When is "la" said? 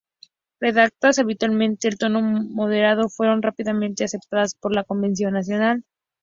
4.73-4.83